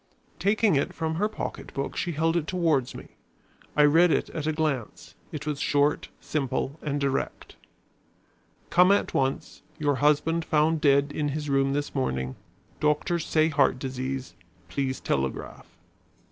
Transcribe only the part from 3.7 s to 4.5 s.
I read it at